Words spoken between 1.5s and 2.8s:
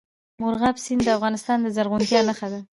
د زرغونتیا نښه ده.